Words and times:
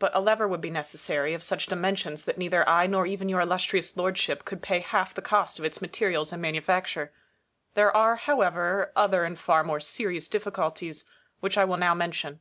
But 0.00 0.10
a 0.16 0.20
lever 0.20 0.48
would 0.48 0.60
be 0.60 0.68
necessary, 0.70 1.32
of 1.32 1.44
such 1.44 1.66
dimensions 1.66 2.24
that 2.24 2.38
neither 2.38 2.68
I 2.68 2.88
nor 2.88 3.06
even 3.06 3.28
your 3.28 3.38
Illustrious 3.40 3.96
Lordship 3.96 4.44
could 4.44 4.60
pay 4.60 4.80
half 4.80 5.14
the 5.14 5.22
cost 5.22 5.60
of 5.60 5.64
its 5.64 5.80
materials 5.80 6.32
and 6.32 6.42
manufacture. 6.42 7.12
There 7.74 7.96
are, 7.96 8.16
however, 8.16 8.90
other 8.96 9.22
and 9.22 9.38
far 9.38 9.62
more 9.62 9.78
serious 9.78 10.26
difficulties, 10.28 11.04
which 11.38 11.56
I 11.56 11.64
will 11.64 11.76
now 11.76 11.94
mention. 11.94 12.40